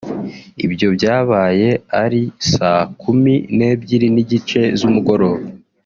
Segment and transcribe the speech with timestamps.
[0.65, 1.69] Ibyo byabaye
[2.03, 5.43] ari saa kumi n’ebyiri n’igice z’umugoroba